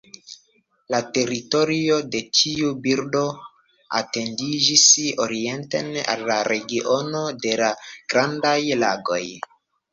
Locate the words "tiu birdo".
2.37-3.21